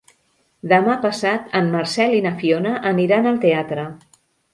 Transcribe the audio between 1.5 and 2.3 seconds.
en Marcel i